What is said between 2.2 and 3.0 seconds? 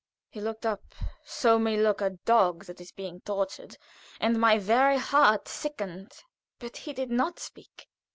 dog that is